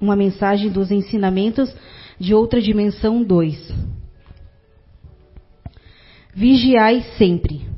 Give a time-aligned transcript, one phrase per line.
[0.00, 1.74] uma mensagem dos ensinamentos
[2.18, 3.74] de outra dimensão 2.
[6.34, 7.68] Vigiai sempre.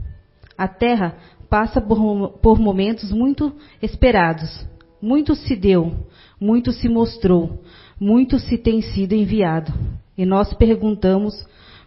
[0.56, 1.16] A Terra
[1.48, 4.66] passa por, por momentos muito esperados.
[5.00, 6.06] Muito se deu,
[6.40, 7.60] muito se mostrou,
[7.98, 9.72] muito se tem sido enviado.
[10.16, 11.34] E nós perguntamos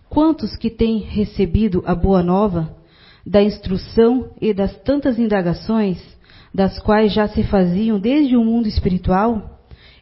[0.09, 2.75] quantos que têm recebido a boa nova
[3.25, 5.97] da instrução e das tantas indagações
[6.54, 9.54] das quais já se faziam desde o mundo espiritual?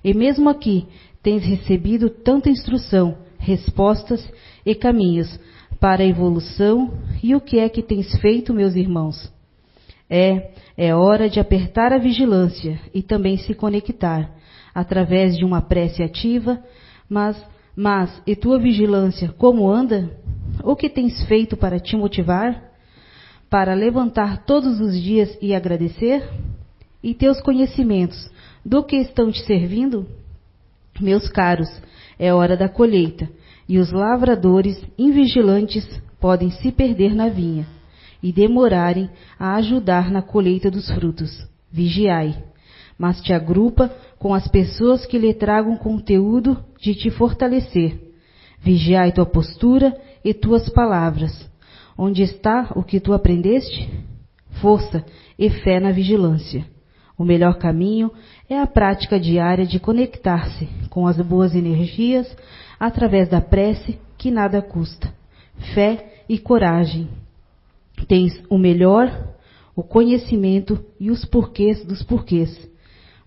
[0.03, 0.85] E mesmo aqui
[1.21, 4.27] tens recebido tanta instrução, respostas
[4.65, 5.39] e caminhos
[5.79, 9.31] para a evolução, e o que é que tens feito, meus irmãos?
[10.09, 14.31] É, é hora de apertar a vigilância e também se conectar
[14.73, 16.59] através de uma prece ativa,
[17.09, 17.41] mas,
[17.75, 20.17] mas, e tua vigilância como anda?
[20.63, 22.71] O que tens feito para te motivar?
[23.49, 26.27] Para levantar todos os dias e agradecer?
[27.03, 28.31] E teus conhecimentos,
[28.65, 30.05] do que estão te servindo?
[30.99, 31.69] Meus caros,
[32.17, 33.29] é hora da colheita,
[33.67, 35.87] e os lavradores invigilantes
[36.19, 37.65] podem se perder na vinha
[38.21, 41.45] e demorarem a ajudar na colheita dos frutos.
[41.69, 42.41] Vigiai,
[42.97, 47.99] mas te agrupa com as pessoas que lhe tragam conteúdo de te fortalecer.
[48.61, 51.49] Vigiai tua postura e tuas palavras.
[51.97, 53.89] Onde está o que tu aprendeste?
[54.61, 55.03] Força
[55.37, 56.65] e fé na vigilância.
[57.17, 58.11] O melhor caminho
[58.49, 62.35] é a prática diária de conectar-se com as boas energias
[62.79, 65.13] através da prece que nada custa.
[65.73, 67.07] Fé e coragem.
[68.07, 69.35] Tens o melhor,
[69.75, 72.69] o conhecimento e os porquês dos porquês.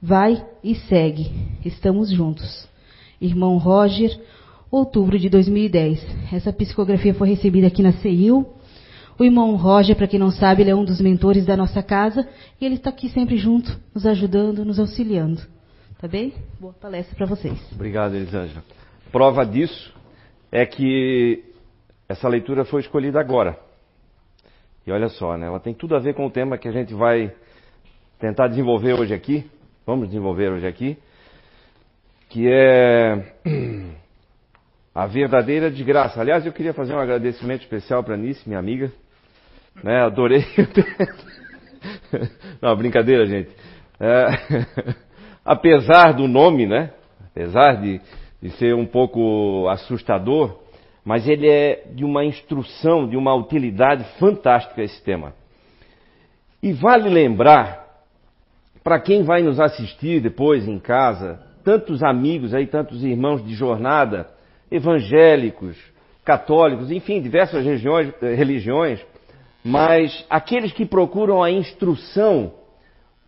[0.03, 1.31] Vai e segue.
[1.65, 2.69] Estamos juntos.
[3.21, 4.21] Irmão Roger,
[4.71, 6.05] outubro de 2010.
[6.33, 8.56] Essa psicografia foi recebida aqui na CEIU
[9.19, 12.29] o irmão Roger, para quem não sabe, ele é um dos mentores da nossa casa
[12.61, 15.41] e ele está aqui sempre junto, nos ajudando, nos auxiliando.
[15.99, 16.35] Tá bem?
[16.61, 17.59] Boa palestra para vocês.
[17.73, 18.63] Obrigado, Elisângela.
[19.11, 19.95] Prova disso
[20.53, 21.43] é que
[22.09, 23.59] essa leitura foi escolhida agora.
[24.87, 25.47] E olha só, né?
[25.47, 27.33] Ela tem tudo a ver com o tema que a gente vai
[28.19, 29.51] tentar desenvolver hoje aqui.
[29.87, 30.99] Vamos desenvolver hoje aqui.
[32.29, 33.33] Que é
[34.95, 36.21] a verdadeira desgraça.
[36.21, 38.93] Aliás, eu queria fazer um agradecimento especial para Nice, minha amiga,
[39.83, 40.03] né?
[40.03, 40.45] Adorei.
[42.61, 43.51] Não, brincadeira, gente.
[44.01, 44.27] É,
[45.45, 46.91] apesar do nome, né?
[47.31, 48.01] Apesar de,
[48.41, 50.59] de ser um pouco assustador,
[51.05, 55.35] mas ele é de uma instrução, de uma utilidade fantástica esse tema.
[56.63, 57.85] E vale lembrar,
[58.83, 64.29] para quem vai nos assistir depois em casa, tantos amigos aí, tantos irmãos de jornada,
[64.71, 65.77] evangélicos,
[66.25, 69.05] católicos, enfim, diversas regiões, religiões,
[69.69, 72.53] mas aqueles que procuram a instrução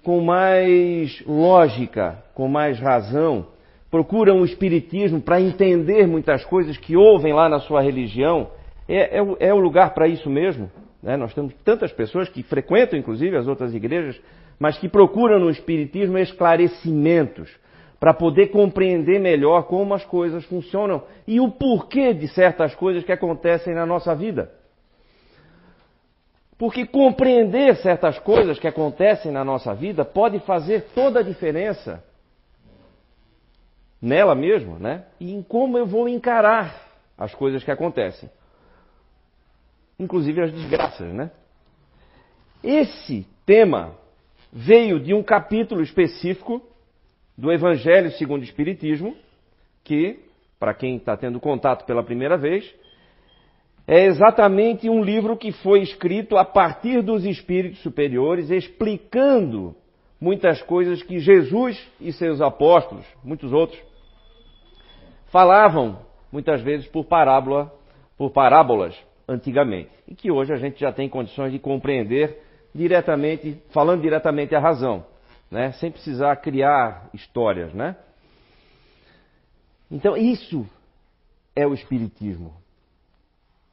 [0.04, 3.48] com mais lógica, com mais razão,
[3.90, 8.52] procuram o Espiritismo para entender muitas coisas que ouvem lá na sua religião,
[8.88, 10.70] é, é, é o lugar para isso mesmo.
[11.02, 11.16] Né?
[11.16, 14.16] Nós temos tantas pessoas que frequentam, inclusive, as outras igrejas,
[14.60, 17.50] mas que procuram no Espiritismo esclarecimentos
[17.98, 23.10] para poder compreender melhor como as coisas funcionam e o porquê de certas coisas que
[23.10, 24.56] acontecem na nossa vida.
[26.58, 32.04] Porque compreender certas coisas que acontecem na nossa vida pode fazer toda a diferença
[34.02, 35.06] nela mesmo, né?
[35.20, 38.28] E em como eu vou encarar as coisas que acontecem.
[39.98, 41.30] Inclusive as desgraças, né?
[42.62, 43.94] Esse tema
[44.52, 46.60] veio de um capítulo específico
[47.36, 49.16] do Evangelho segundo o Espiritismo,
[49.84, 50.18] que,
[50.58, 52.68] para quem está tendo contato pela primeira vez,
[53.90, 59.74] é exatamente um livro que foi escrito a partir dos espíritos superiores, explicando
[60.20, 63.80] muitas coisas que Jesus e seus apóstolos, muitos outros,
[65.28, 66.00] falavam
[66.30, 67.72] muitas vezes por parábola,
[68.18, 68.94] por parábolas
[69.26, 72.42] antigamente, e que hoje a gente já tem condições de compreender
[72.74, 75.06] diretamente, falando diretamente a razão,
[75.50, 75.72] né?
[75.72, 77.96] Sem precisar criar histórias, né?
[79.90, 80.66] Então, isso
[81.56, 82.52] é o espiritismo.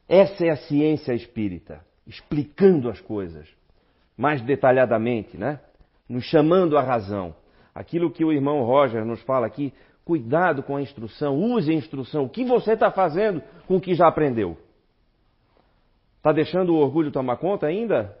[0.08, 3.48] Essa é a ciência espírita, explicando as coisas
[4.16, 5.60] mais detalhadamente, né?
[6.08, 7.34] Nos chamando à razão.
[7.74, 9.74] Aquilo que o irmão Roger nos fala aqui,
[10.04, 12.24] cuidado com a instrução, use a instrução.
[12.24, 14.56] O que você está fazendo com o que já aprendeu?
[16.18, 18.16] Está deixando o orgulho tomar conta ainda?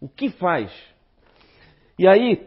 [0.00, 0.72] O que faz?
[1.98, 2.46] E aí,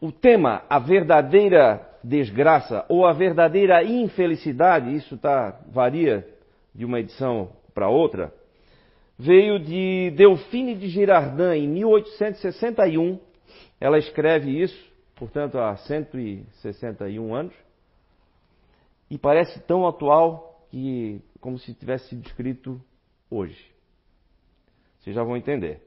[0.00, 6.33] o tema, a verdadeira desgraça ou a verdadeira infelicidade, isso tá, varia
[6.74, 8.34] de uma edição para outra,
[9.18, 13.20] veio de Delfine de Girardin em 1861.
[13.80, 17.54] Ela escreve isso portanto há 161 anos,
[19.10, 22.80] e parece tão atual que como se tivesse sido escrito
[23.30, 23.72] hoje.
[24.98, 25.82] Vocês já vão entender.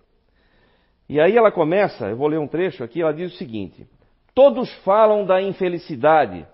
[1.09, 3.87] E aí ela começa, eu vou ler um trecho aqui, ela diz o seguinte:
[4.33, 6.45] Todos falam da infelicidade,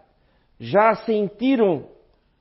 [0.60, 1.90] já sentiram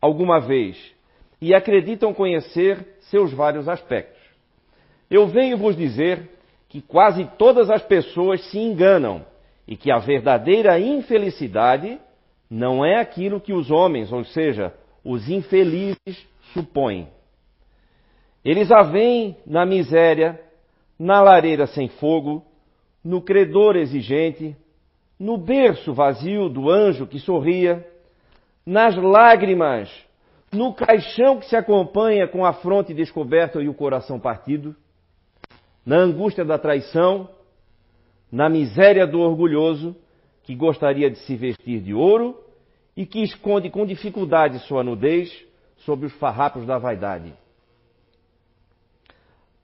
[0.01, 0.95] alguma vez
[1.43, 4.23] e acreditam conhecer seus vários aspectos.
[5.11, 6.31] Eu venho vos dizer
[6.69, 9.27] que quase todas as pessoas se enganam
[9.67, 11.99] e que a verdadeira infelicidade
[12.49, 14.73] não é aquilo que os homens, ou seja,
[15.05, 17.09] os infelizes, supõem.
[18.45, 20.41] Eles a veem na miséria,
[20.97, 22.45] na lareira sem fogo,
[23.03, 24.57] no credor exigente,
[25.19, 27.85] no berço vazio do anjo que sorria,
[28.65, 29.91] nas lágrimas,
[30.53, 34.77] no caixão que se acompanha com a fronte descoberta e o coração partido,
[35.85, 37.29] na angústia da traição,
[38.31, 39.97] na miséria do orgulhoso
[40.43, 42.39] que gostaria de se vestir de ouro
[42.97, 45.33] e que esconde com dificuldade sua nudez
[45.79, 47.33] sob os farrapos da vaidade.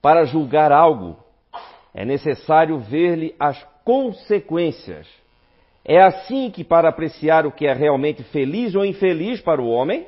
[0.01, 1.19] Para julgar algo,
[1.93, 5.07] é necessário ver-lhe as consequências.
[5.85, 10.07] É assim que, para apreciar o que é realmente feliz ou infeliz para o homem,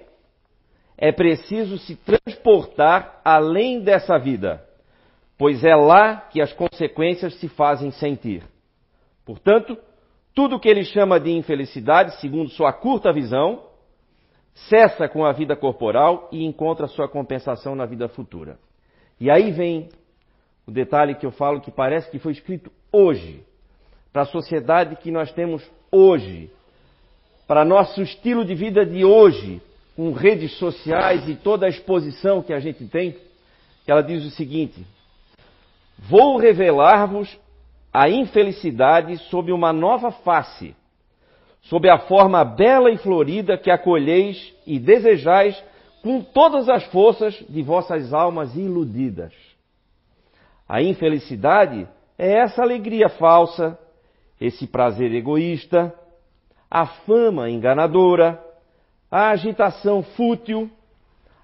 [1.01, 4.63] é preciso se transportar além dessa vida,
[5.39, 8.43] pois é lá que as consequências se fazem sentir.
[9.25, 9.79] Portanto,
[10.35, 13.65] tudo o que ele chama de infelicidade, segundo sua curta visão,
[14.69, 18.59] cessa com a vida corporal e encontra sua compensação na vida futura.
[19.19, 19.89] E aí vem
[20.67, 23.43] o detalhe que eu falo que parece que foi escrito hoje,
[24.13, 26.51] para a sociedade que nós temos hoje,
[27.47, 29.63] para nosso estilo de vida de hoje,
[30.01, 33.15] com redes sociais e toda a exposição que a gente tem,
[33.87, 34.83] ela diz o seguinte:
[35.99, 37.39] Vou revelar-vos
[37.93, 40.75] a infelicidade sob uma nova face,
[41.61, 45.63] sob a forma bela e florida que acolheis e desejais
[46.03, 49.35] com todas as forças de vossas almas iludidas.
[50.67, 51.87] A infelicidade
[52.17, 53.79] é essa alegria falsa,
[54.41, 55.95] esse prazer egoísta,
[56.71, 58.49] a fama enganadora,
[59.11, 60.71] a agitação fútil,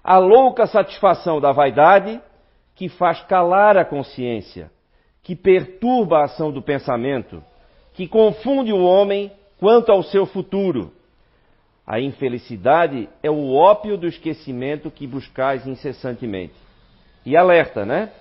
[0.03, 2.21] a louca satisfação da vaidade
[2.75, 4.71] que faz calar a consciência,
[5.21, 7.43] que perturba a ação do pensamento,
[7.93, 10.93] que confunde o homem quanto ao seu futuro.
[11.85, 16.53] A infelicidade é o ópio do esquecimento que buscais incessantemente.
[17.25, 18.11] E alerta, né?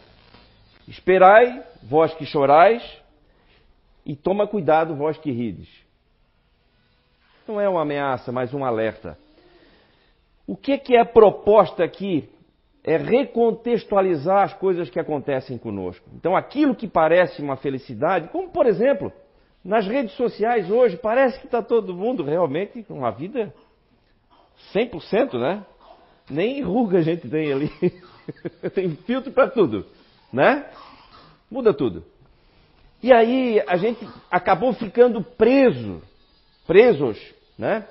[0.89, 2.83] Esperai, vós que chorais,
[4.05, 5.69] e toma cuidado, vós que rides.
[7.47, 9.19] Não é uma ameaça, mas um alerta.
[10.47, 12.29] O que, que é proposta aqui?
[12.85, 16.09] É recontextualizar as coisas que acontecem conosco.
[16.15, 19.13] Então, aquilo que parece uma felicidade, como por exemplo,
[19.65, 23.53] nas redes sociais hoje, parece que está todo mundo realmente com uma vida
[24.73, 25.67] 100%, né?
[26.31, 27.71] Nem ruga a gente tem ali.
[28.73, 29.85] tem filtro para tudo
[30.33, 30.67] né?
[31.51, 32.05] Muda tudo.
[33.03, 36.03] E aí a gente acabou ficando preso,
[36.67, 37.19] presos,
[37.59, 37.87] né?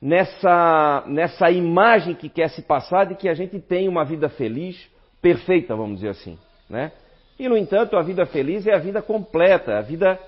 [0.00, 4.88] Nessa, nessa imagem que quer se passar de que a gente tem uma vida feliz,
[5.20, 6.38] perfeita, vamos dizer assim,
[6.68, 6.92] né?
[7.38, 10.18] E no entanto, a vida feliz é a vida completa, a vida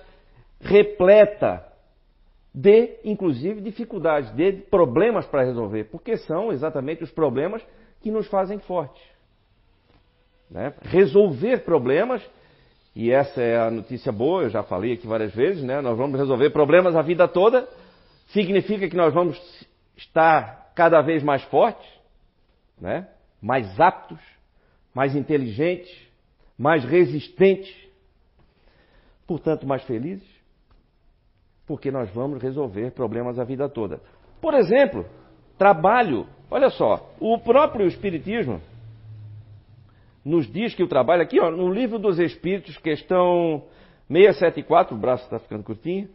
[0.60, 1.64] repleta
[2.54, 7.62] de, inclusive, dificuldades, de problemas para resolver, porque são exatamente os problemas
[8.00, 9.02] que nos fazem fortes.
[10.50, 10.72] Né?
[10.82, 12.22] Resolver problemas,
[12.94, 15.80] e essa é a notícia boa, eu já falei aqui várias vezes, né?
[15.80, 17.66] nós vamos resolver problemas a vida toda,
[18.32, 19.38] significa que nós vamos
[19.96, 21.88] estar cada vez mais fortes,
[22.80, 23.08] né?
[23.40, 24.20] mais aptos,
[24.94, 25.90] mais inteligentes,
[26.58, 27.74] mais resistentes,
[29.26, 30.28] portanto mais felizes,
[31.66, 34.00] porque nós vamos resolver problemas a vida toda.
[34.40, 35.06] Por exemplo,
[35.56, 36.26] trabalho.
[36.50, 38.60] Olha só, o próprio Espiritismo
[40.24, 43.64] nos diz que o trabalho, aqui ó, no livro dos Espíritos, questão
[44.08, 46.08] 674, o braço está ficando curtinho,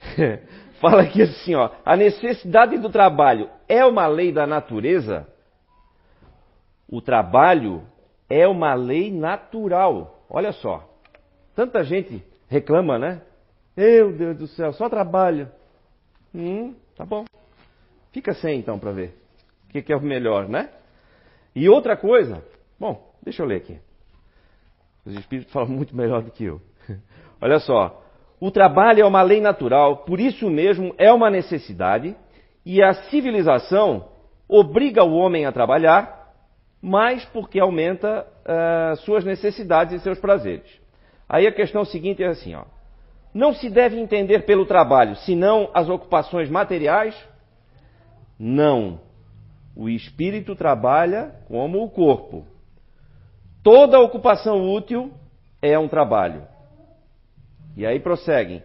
[0.80, 5.26] fala aqui assim, ó, a necessidade do trabalho é uma lei da natureza?
[6.88, 7.82] O trabalho
[8.28, 10.24] é uma lei natural.
[10.28, 10.88] Olha só,
[11.54, 13.22] tanta gente reclama, né?
[13.76, 15.48] Meu Deus do céu, só trabalho.
[16.34, 17.24] Hum, tá bom.
[18.12, 19.14] Fica sem então para ver
[19.68, 20.70] o que, que é o melhor, né?
[21.54, 22.44] E outra coisa,
[22.78, 23.78] bom, Deixa eu ler aqui.
[25.04, 26.60] Os espíritos falam muito melhor do que eu.
[27.40, 28.02] Olha só.
[28.40, 32.16] O trabalho é uma lei natural, por isso mesmo é uma necessidade,
[32.64, 34.08] e a civilização
[34.48, 36.32] obriga o homem a trabalhar,
[36.80, 40.80] mais porque aumenta uh, suas necessidades e seus prazeres.
[41.28, 42.64] Aí a questão seguinte é assim, ó.
[43.34, 47.14] não se deve entender pelo trabalho, senão as ocupações materiais?
[48.38, 49.00] Não.
[49.76, 52.46] O espírito trabalha como o corpo.
[53.62, 55.12] Toda ocupação útil
[55.60, 56.42] é um trabalho.
[57.76, 58.62] E aí prosseguem.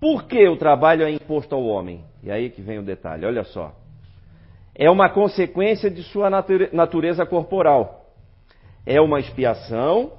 [0.00, 2.04] Por que o trabalho é imposto ao homem?
[2.22, 3.74] E aí que vem o detalhe, olha só.
[4.74, 6.28] É uma consequência de sua
[6.72, 8.12] natureza corporal.
[8.84, 10.12] É uma expiação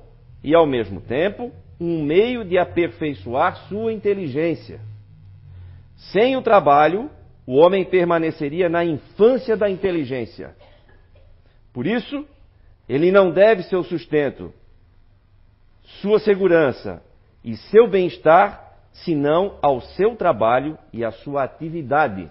[0.44, 4.80] e, ao mesmo tempo, um meio de aperfeiçoar sua inteligência.
[5.96, 7.10] Sem o trabalho,
[7.46, 10.56] o homem permaneceria na infância da inteligência.
[11.74, 12.26] Por isso,
[12.88, 14.54] ele não deve seu sustento,
[16.02, 17.04] sua segurança
[17.46, 22.28] e seu bem-estar senão ao seu trabalho e à sua atividade.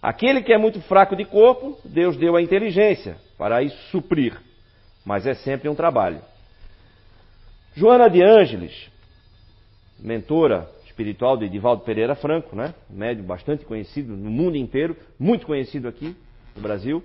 [0.00, 4.40] Aquele que é muito fraco de corpo, Deus deu a inteligência para isso suprir,
[5.04, 6.20] mas é sempre um trabalho.
[7.74, 8.90] Joana de Ângeles,
[9.98, 12.74] mentora espiritual de Edivaldo Pereira Franco, né?
[12.90, 16.16] Um médium bastante conhecido no mundo inteiro, muito conhecido aqui
[16.56, 17.04] no Brasil.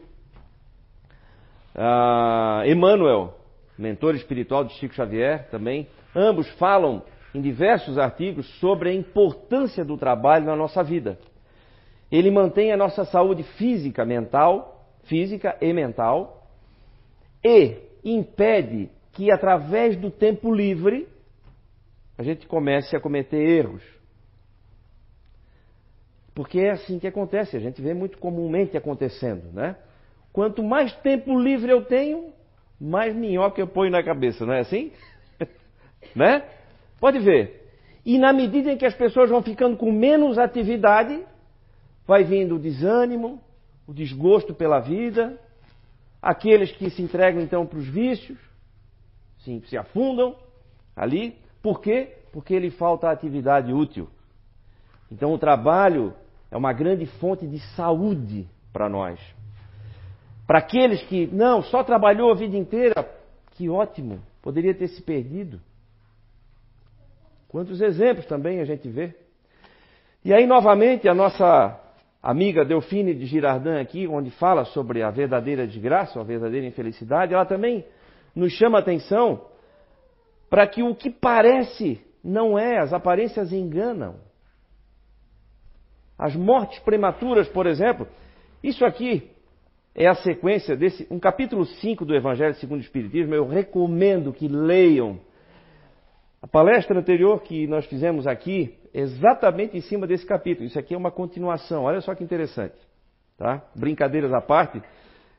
[1.76, 3.38] Uh, Emmanuel,
[3.78, 5.88] mentor espiritual de Chico Xavier, também.
[6.20, 11.20] Ambos falam em diversos artigos sobre a importância do trabalho na nossa vida.
[12.12, 16.50] Ele mantém a nossa saúde física, mental, física e mental,
[17.46, 21.08] e impede que através do tempo livre
[22.18, 23.84] a gente comece a cometer erros.
[26.34, 29.76] Porque é assim que acontece, a gente vê muito comumente acontecendo, né?
[30.34, 32.34] Quanto mais tempo livre eu tenho,
[32.82, 34.92] mais minhoca eu ponho na cabeça, não é assim?
[36.16, 36.44] Né?
[37.00, 37.72] Pode ver.
[38.06, 41.22] E na medida em que as pessoas vão ficando com menos atividade,
[42.06, 43.42] vai vindo o desânimo,
[43.86, 45.40] o desgosto pela vida,
[46.22, 48.40] aqueles que se entregam então para os vícios,
[49.40, 50.36] sim, se afundam
[50.96, 51.38] ali.
[51.62, 52.18] Por quê?
[52.32, 54.10] Porque lhe falta atividade útil.
[55.12, 56.14] Então o trabalho
[56.52, 59.20] é uma grande fonte de saúde para nós.
[60.46, 63.06] Para aqueles que, não, só trabalhou a vida inteira,
[63.52, 65.60] que ótimo, poderia ter se perdido.
[67.48, 69.16] Quantos exemplos também a gente vê.
[70.24, 71.80] E aí, novamente, a nossa
[72.22, 77.46] amiga Delfine de Girardin aqui, onde fala sobre a verdadeira desgraça, a verdadeira infelicidade, ela
[77.46, 77.86] também
[78.36, 79.46] nos chama atenção
[80.50, 84.16] para que o que parece não é, as aparências enganam.
[86.18, 88.08] As mortes prematuras, por exemplo,
[88.64, 89.32] isso aqui
[89.94, 94.48] é a sequência desse, um capítulo 5 do Evangelho segundo o Espiritismo, eu recomendo que
[94.48, 95.20] leiam.
[96.42, 100.68] A palestra anterior que nós fizemos aqui, exatamente em cima desse capítulo.
[100.68, 102.76] Isso aqui é uma continuação, olha só que interessante.
[103.38, 103.64] Tá?
[103.76, 104.82] Brincadeiras à parte,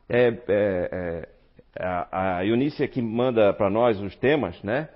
[0.08, 1.28] é, é, é,
[1.78, 4.88] a, a Eunice é que manda para nós os temas, né?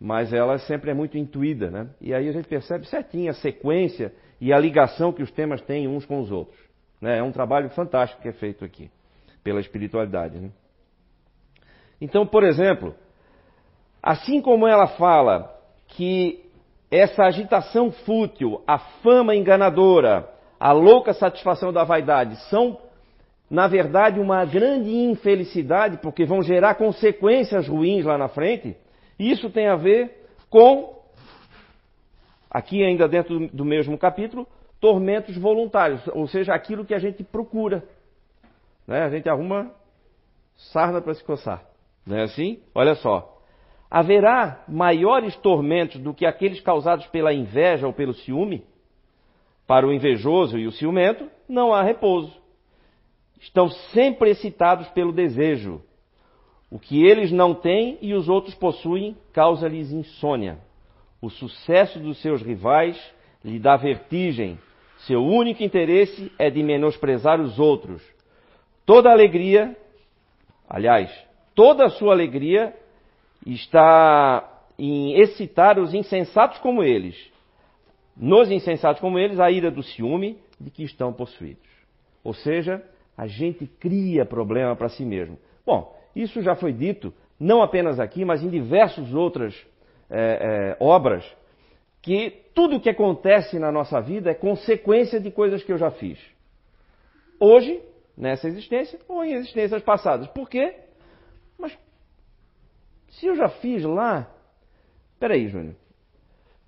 [0.00, 1.88] Mas ela sempre é muito intuída, né?
[2.00, 5.88] E aí a gente percebe certinho a sequência e a ligação que os temas têm
[5.88, 6.58] uns com os outros.
[7.00, 7.18] Né?
[7.18, 8.90] É um trabalho fantástico que é feito aqui
[9.42, 10.38] pela espiritualidade.
[10.38, 10.50] Né?
[12.00, 12.94] Então, por exemplo,
[14.08, 15.54] assim como ela fala
[15.88, 16.42] que
[16.90, 20.26] essa agitação fútil, a fama enganadora,
[20.58, 22.78] a louca satisfação da vaidade são
[23.50, 28.76] na verdade, uma grande infelicidade, porque vão gerar consequências ruins lá na frente.
[29.18, 31.00] Isso tem a ver com,
[32.50, 34.46] aqui ainda dentro do mesmo capítulo,
[34.78, 37.82] tormentos voluntários, ou seja, aquilo que a gente procura.
[38.86, 39.02] Né?
[39.02, 39.70] A gente arruma
[40.54, 41.64] sarna para se coçar.
[42.06, 42.60] Não é assim?
[42.74, 43.37] Olha só.
[43.90, 48.64] Haverá maiores tormentos do que aqueles causados pela inveja ou pelo ciúme?
[49.66, 52.38] Para o invejoso e o ciumento, não há repouso
[53.40, 55.80] estão sempre excitados pelo desejo.
[56.70, 60.58] O que eles não têm e os outros possuem causa-lhes insônia.
[61.20, 62.98] O sucesso dos seus rivais
[63.44, 64.58] lhe dá vertigem.
[64.98, 68.02] Seu único interesse é de menosprezar os outros.
[68.84, 69.76] Toda alegria,
[70.68, 71.10] aliás,
[71.54, 72.74] toda a sua alegria
[73.54, 77.16] está em excitar os insensatos como eles.
[78.16, 81.68] Nos insensatos como eles, a ira do ciúme de que estão possuídos.
[82.22, 82.82] Ou seja,
[83.16, 85.38] a gente cria problema para si mesmo.
[85.64, 89.54] Bom, isso já foi dito, não apenas aqui, mas em diversas outras
[90.10, 91.24] é, é, obras,
[92.02, 95.90] que tudo o que acontece na nossa vida é consequência de coisas que eu já
[95.90, 96.18] fiz.
[97.40, 97.80] Hoje,
[98.16, 100.26] nessa existência, ou em existências passadas.
[100.28, 100.74] Por quê?
[103.10, 104.26] Se eu já fiz lá.
[105.18, 105.74] Peraí, Júnior.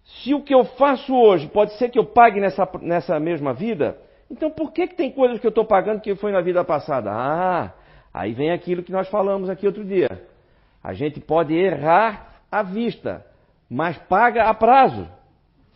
[0.02, 3.98] Se o que eu faço hoje pode ser que eu pague nessa, nessa mesma vida,
[4.30, 7.10] então por que, que tem coisas que eu estou pagando que foi na vida passada?
[7.12, 7.72] Ah,
[8.12, 10.08] aí vem aquilo que nós falamos aqui outro dia.
[10.82, 13.24] A gente pode errar à vista,
[13.68, 15.06] mas paga a prazo.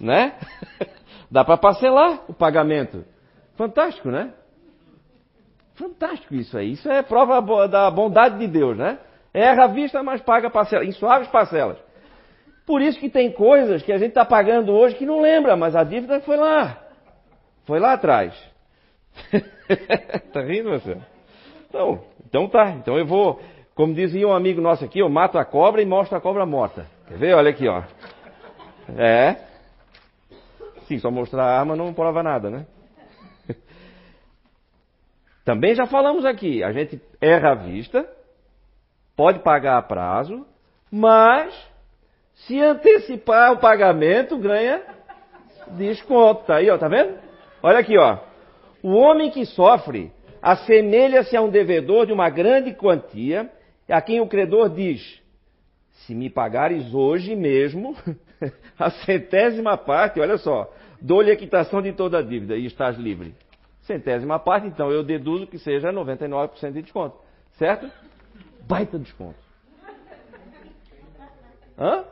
[0.01, 0.35] né?
[1.31, 3.05] Dá para parcelar o pagamento.
[3.57, 4.33] Fantástico, né?
[5.75, 6.73] Fantástico isso aí.
[6.73, 8.99] Isso é prova da bondade de Deus, né?
[9.35, 11.77] Erra a vista, mas paga parcelas, em suaves parcelas.
[12.65, 15.75] Por isso que tem coisas que a gente está pagando hoje que não lembra, mas
[15.75, 16.79] a dívida foi lá.
[17.67, 18.33] Foi lá atrás.
[20.33, 20.97] tá rindo, você?
[21.69, 22.71] Então, então tá.
[22.71, 23.41] Então eu vou,
[23.75, 26.87] como dizia um amigo nosso aqui, eu mato a cobra e mostro a cobra morta.
[27.09, 27.35] Quer ver?
[27.35, 27.83] Olha aqui, ó.
[28.97, 29.37] É.
[30.87, 32.67] Sim, só mostrar a arma não prova nada, né?
[35.45, 38.07] Também já falamos aqui, a gente erra a vista,
[39.17, 40.47] pode pagar a prazo,
[40.91, 41.55] mas
[42.35, 44.83] se antecipar o pagamento, ganha
[45.77, 46.45] desconto.
[46.45, 47.19] Tá aí, ó, tá vendo?
[47.63, 48.19] Olha aqui, ó.
[48.83, 53.51] O homem que sofre assemelha-se a um devedor de uma grande quantia,
[53.89, 55.23] a quem o credor diz:
[55.91, 57.97] Se me pagares hoje mesmo
[58.79, 63.35] a centésima parte, olha só, dou-lhe a quitação de toda a dívida e estás livre.
[63.83, 67.17] Centésima parte, então eu deduzo que seja 99% de desconto.
[67.53, 67.91] Certo?
[68.67, 69.39] Baita desconto.
[71.79, 72.05] Hã?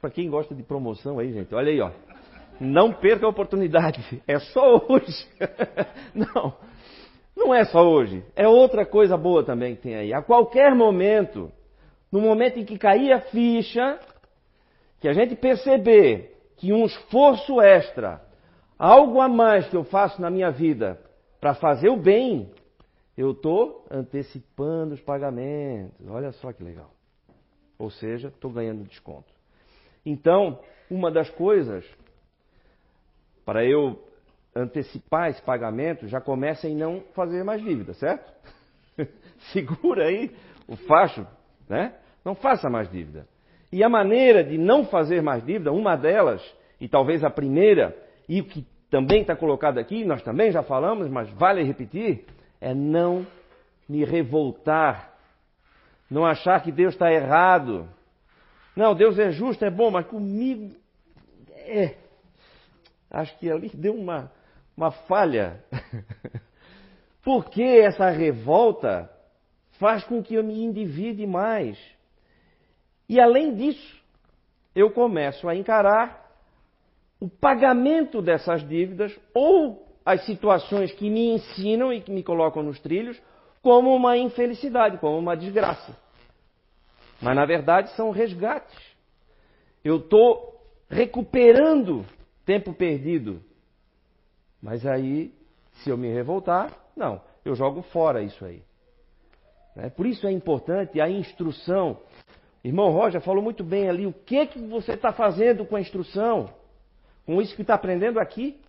[0.00, 1.90] Para quem gosta de promoção aí, gente, olha aí, ó.
[2.60, 4.22] Não perca a oportunidade.
[4.26, 5.28] É só hoje.
[6.14, 6.54] Não.
[7.36, 8.24] Não é só hoje.
[8.34, 10.12] É outra coisa boa também que tem aí.
[10.12, 11.52] A qualquer momento,
[12.10, 13.98] no momento em que cair a ficha,
[15.00, 18.22] que a gente perceber que um esforço extra,
[18.78, 20.98] algo a mais que eu faço na minha vida
[21.40, 22.50] para fazer o bem,
[23.16, 26.06] eu estou antecipando os pagamentos.
[26.08, 26.90] Olha só que legal.
[27.78, 29.32] Ou seja, estou ganhando desconto.
[30.04, 31.84] Então, uma das coisas
[33.44, 34.02] para eu
[34.54, 38.32] antecipar esse pagamento já começa em não fazer mais dívida, certo?
[39.52, 40.34] Segura aí
[40.66, 41.26] o facho,
[41.68, 41.94] né?
[42.24, 43.26] Não faça mais dívida.
[43.72, 46.42] E a maneira de não fazer mais dívida, uma delas,
[46.80, 47.96] e talvez a primeira,
[48.28, 52.24] e o que também está colocado aqui, nós também já falamos, mas vale repetir,
[52.60, 53.26] é não
[53.88, 55.14] me revoltar.
[56.10, 57.88] Não achar que Deus está errado.
[58.74, 60.74] Não, Deus é justo, é bom, mas comigo
[61.66, 61.96] é.
[63.10, 64.30] Acho que ali deu uma,
[64.76, 65.64] uma falha.
[67.22, 69.10] Porque essa revolta
[69.78, 71.78] faz com que eu me endivide mais.
[73.08, 74.00] E além disso,
[74.74, 76.24] eu começo a encarar
[77.18, 82.78] o pagamento dessas dívidas ou as situações que me ensinam e que me colocam nos
[82.78, 83.20] trilhos
[83.60, 85.98] como uma infelicidade, como uma desgraça.
[87.20, 88.78] Mas na verdade são resgates.
[89.82, 92.06] Eu estou recuperando
[92.44, 93.42] tempo perdido.
[94.62, 95.34] Mas aí,
[95.82, 98.62] se eu me revoltar, não, eu jogo fora isso aí.
[99.74, 99.90] Né?
[99.90, 101.98] Por isso é importante a instrução.
[102.62, 106.48] Irmão Roger falou muito bem ali, o que, que você está fazendo com a instrução?
[107.24, 108.60] Com isso que está aprendendo aqui?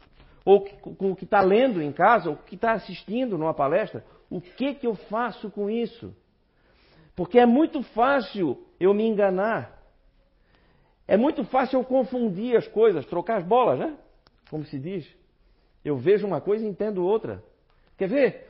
[0.48, 2.30] Ou com o que está lendo em casa?
[2.30, 4.06] Ou o que está assistindo numa palestra?
[4.30, 6.16] O que, que eu faço com isso?
[7.18, 9.78] Porque é muito fácil eu me enganar.
[11.06, 13.98] É muito fácil eu confundir as coisas, trocar as bolas, né?
[14.50, 15.06] Como se diz.
[15.84, 17.44] Eu vejo uma coisa e entendo outra.
[17.98, 18.50] Quer ver?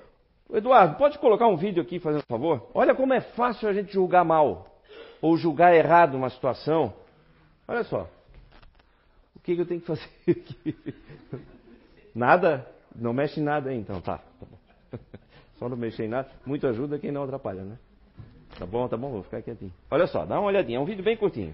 [0.53, 2.69] Eduardo, pode colocar um vídeo aqui, fazendo favor?
[2.75, 4.67] Olha como é fácil a gente julgar mal.
[5.19, 6.93] Ou julgar errado uma situação.
[7.67, 8.07] Olha só.
[9.35, 10.75] O que, que eu tenho que fazer aqui?
[12.17, 12.65] Nada?
[12.95, 14.01] Não mexe em nada aí, então.
[14.01, 14.97] Tá, tá bom.
[15.59, 16.27] Só não mexer em nada.
[16.43, 17.77] Muito ajuda quem não atrapalha, né?
[18.57, 19.71] Tá bom, tá bom, vou ficar quietinho.
[19.91, 21.53] Olha só, dá uma olhadinha, é um vídeo bem curtinho.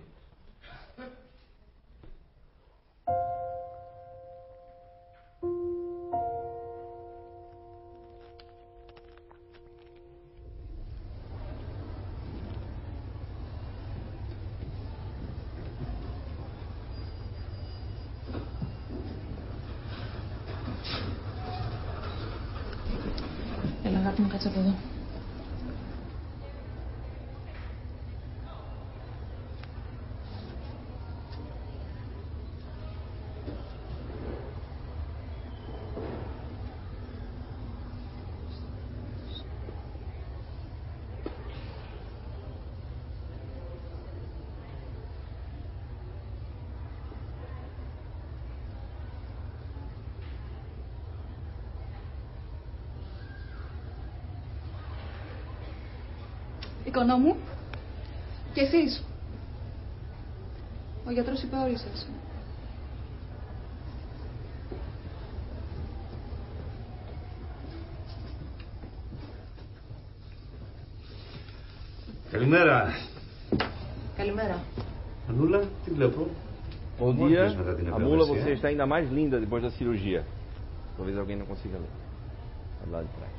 [56.93, 57.36] Οικονόμου,
[58.53, 59.03] και εσείς.
[61.08, 62.08] Ο γιατρός είπε όρισες.
[72.32, 72.95] Καλημέρα.
[74.17, 74.63] Καλημέρα.
[75.29, 76.27] Ανούλα, τι βλέπω.
[76.99, 77.45] Bom dia.
[77.95, 80.21] A mula, você está ainda mais linda depois da cirurgia.
[80.95, 81.93] Talvez alguém não consiga ler.
[82.91, 83.34] Lá de trás.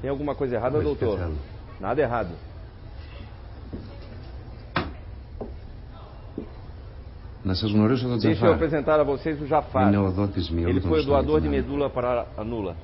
[0.00, 1.18] Tem alguma coisa errada, doutor?
[1.80, 2.34] Nada errado.
[8.20, 9.92] Deixa eu apresentar a vocês o Jafar.
[9.92, 12.76] Ele foi o doador de medula para a Nula.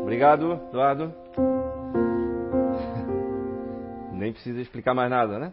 [0.00, 1.12] Obrigado, Eduardo.
[4.12, 5.52] Nem precisa explicar mais nada, né?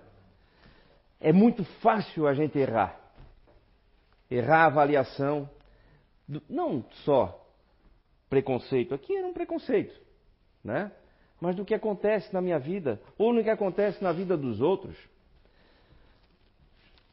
[1.19, 3.02] É muito fácil a gente errar.
[4.29, 5.49] Errar a avaliação,
[6.49, 7.39] não só
[8.29, 8.93] preconceito.
[8.95, 9.99] Aqui era um preconceito,
[10.63, 10.91] né?
[11.39, 14.97] Mas do que acontece na minha vida ou no que acontece na vida dos outros.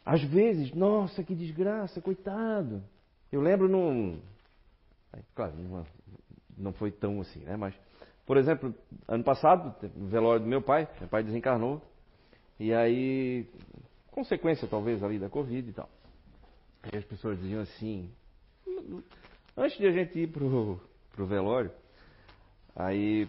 [0.04, 2.82] Às vezes, nossa, que desgraça, coitado.
[3.30, 4.18] Eu lembro num.
[5.34, 5.52] Claro,
[6.56, 7.56] não foi tão assim, né?
[7.56, 7.74] Mas,
[8.24, 8.74] por exemplo,
[9.06, 11.82] ano passado, no velório do meu pai, meu pai desencarnou.
[12.58, 13.46] E aí,
[14.10, 15.88] consequência talvez ali da Covid e tal.
[16.92, 18.10] E as pessoas diziam assim,
[19.56, 20.80] antes de a gente ir pro,
[21.12, 21.70] pro velório.
[22.74, 23.28] Aí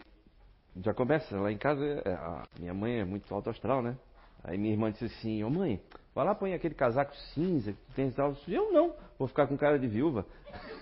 [0.77, 3.97] já começa, lá em casa, é, minha mãe é muito alto astral, né?
[4.43, 5.81] Aí minha irmã disse assim, ô oh, mãe,
[6.15, 8.35] vai lá põe aquele casaco cinza que tem tal.
[8.47, 10.25] Eu não, vou ficar com cara de viúva.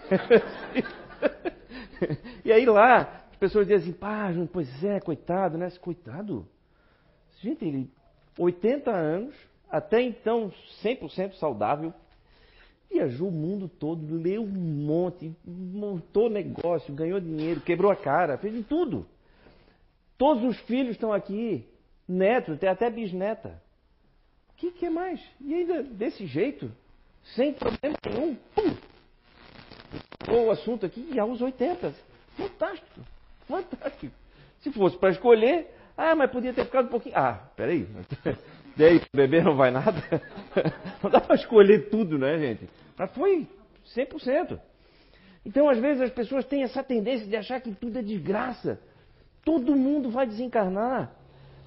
[2.45, 5.69] e aí lá, as pessoas dizem assim, pá, pois é, coitado, né?
[5.81, 6.47] Coitado.
[7.41, 7.91] Gente, ele,
[8.37, 9.35] 80 anos,
[9.69, 10.53] até então
[10.83, 11.93] 100% saudável,
[12.89, 18.53] Viajou o mundo todo, leu um monte, montou negócio, ganhou dinheiro, quebrou a cara, fez
[18.53, 19.05] de tudo.
[20.17, 21.65] Todos os filhos estão aqui,
[22.07, 23.61] netos, tem até bisneta.
[24.49, 25.21] O que, que é mais?
[25.39, 26.71] E ainda desse jeito,
[27.35, 28.75] sem problema nenhum, pum!
[30.31, 31.93] O assunto aqui e aos 80.
[32.35, 33.01] Fantástico,
[33.47, 34.13] fantástico.
[34.61, 37.15] Se fosse para escolher, ah, mas podia ter ficado um pouquinho.
[37.17, 37.87] Ah, peraí.
[38.79, 39.91] Daí, o bebê não vai nada?
[41.03, 42.69] Não dá para escolher tudo, né, gente?
[42.97, 43.45] Mas foi
[43.93, 44.57] 100%.
[45.45, 48.79] Então, às vezes, as pessoas têm essa tendência de achar que tudo é desgraça.
[49.43, 51.11] Todo mundo vai desencarnar.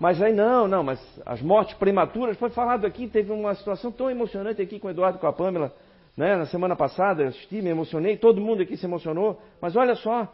[0.00, 4.10] Mas aí, não, não, mas as mortes prematuras, foi falado aqui, teve uma situação tão
[4.10, 5.70] emocionante aqui com o Eduardo e com a Pamela,
[6.16, 6.34] né?
[6.34, 9.38] Na semana passada, eu assisti, me emocionei, todo mundo aqui se emocionou.
[9.60, 10.26] Mas olha só,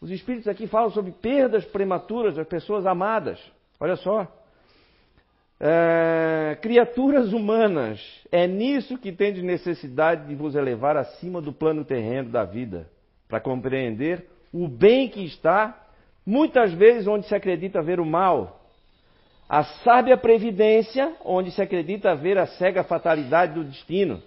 [0.00, 3.38] os espíritos aqui falam sobre perdas prematuras das pessoas amadas.
[3.78, 4.26] Olha só.
[5.64, 8.00] É, criaturas humanas,
[8.32, 12.90] é nisso que tem de necessidade de vos elevar acima do plano terreno da vida,
[13.28, 15.86] para compreender o bem que está,
[16.26, 18.60] muitas vezes onde se acredita ver o mal,
[19.48, 24.20] a sábia previdência, onde se acredita ver a cega fatalidade do destino.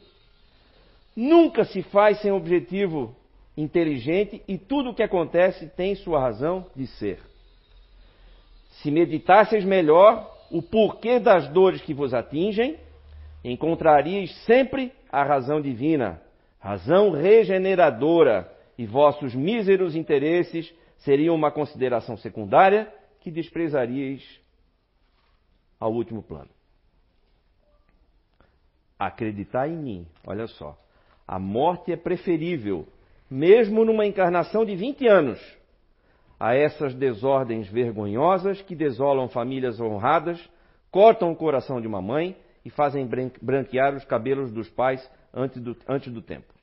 [1.14, 3.14] Nunca se faz sem objetivo
[3.58, 7.20] inteligente e tudo o que acontece tem sua razão de ser.
[8.82, 12.80] Se meditasseis melhor, o porquê das dores que vos atingem,
[13.44, 16.22] encontraríeis sempre a razão divina,
[16.58, 22.90] razão regeneradora, e vossos míseros interesses seriam uma consideração secundária
[23.20, 24.24] que desprezaríeis
[25.78, 26.50] ao último plano.
[28.98, 30.78] Acreditar em mim, olha só.
[31.28, 32.88] A morte é preferível,
[33.30, 35.58] mesmo numa encarnação de 20 anos,
[36.40, 40.40] a essas desordens vergonhosas que desolam famílias honradas,
[40.92, 43.08] cortam o coração de uma mãe e fazem
[43.42, 46.54] branquear os cabelos dos pais antes do, antes do tempo.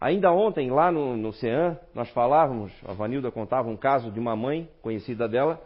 [0.00, 4.36] Ainda ontem, lá no, no CEAN, nós falávamos, a Vanilda contava um caso de uma
[4.36, 5.62] mãe conhecida dela,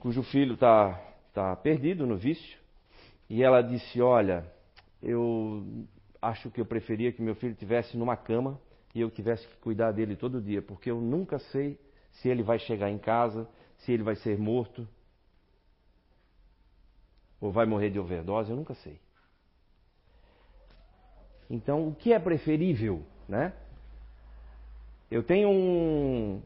[0.00, 1.00] cujo filho está
[1.32, 2.58] tá perdido no vício,
[3.30, 4.44] e ela disse: Olha,
[5.02, 5.64] eu
[6.20, 8.58] acho que eu preferia que meu filho tivesse numa cama
[8.96, 11.78] e eu tivesse que cuidar dele todo dia, porque eu nunca sei
[12.12, 14.88] se ele vai chegar em casa, se ele vai ser morto
[17.38, 18.98] ou vai morrer de overdose, eu nunca sei.
[21.50, 23.52] Então, o que é preferível, né?
[25.10, 26.42] Eu tenho um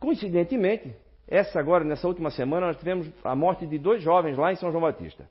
[0.00, 0.96] coincidentemente,
[1.28, 4.70] essa agora nessa última semana nós tivemos a morte de dois jovens lá em São
[4.70, 5.28] João Batista.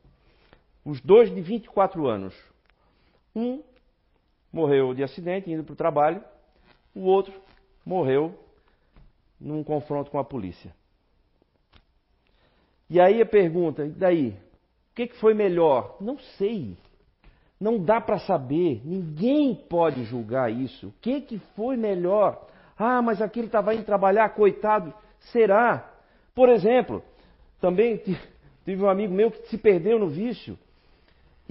[0.86, 2.40] Os dois de 24 anos.
[3.36, 3.64] Um
[4.52, 6.24] morreu de acidente indo para o trabalho,
[6.94, 7.34] o outro
[7.86, 8.38] morreu
[9.40, 10.74] num confronto com a polícia.
[12.90, 14.30] E aí a pergunta, e daí?
[14.92, 15.96] O que, que foi melhor?
[16.02, 16.78] Não sei.
[17.60, 18.82] Não dá para saber.
[18.84, 20.88] Ninguém pode julgar isso.
[20.88, 22.48] O que, que foi melhor?
[22.78, 24.94] Ah, mas aquele estava indo trabalhar, coitado.
[25.32, 25.90] Será?
[26.36, 27.02] Por exemplo,
[27.62, 27.98] também
[28.66, 30.58] tive um amigo meu que se perdeu no vício.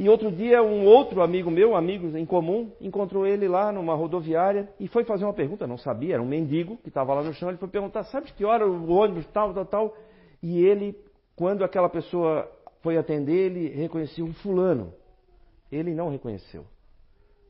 [0.00, 4.66] E outro dia, um outro amigo meu, amigos em comum, encontrou ele lá numa rodoviária
[4.80, 7.50] e foi fazer uma pergunta, não sabia, era um mendigo que estava lá no chão.
[7.50, 9.96] Ele foi perguntar: Sabe que hora o ônibus tal, tal, tal?
[10.42, 10.96] E ele,
[11.36, 14.94] quando aquela pessoa foi atender, ele reconheceu um fulano.
[15.70, 16.64] Ele não reconheceu.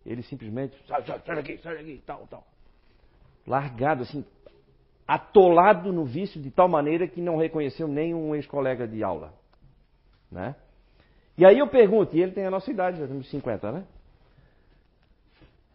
[0.04, 2.44] Ele simplesmente, sai, sai, sai daqui, sai daqui, tal, tal.
[3.46, 4.24] Largado, assim,
[5.06, 9.32] atolado no vício de tal maneira que não reconheceu nem um ex-colega de aula.
[10.28, 10.56] Né?
[11.40, 13.84] E aí eu pergunto, e ele tem a nossa idade, já temos 50, né?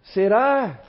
[0.04, 0.80] Será